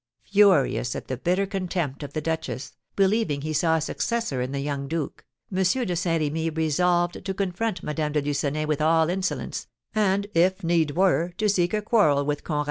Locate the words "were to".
10.97-11.47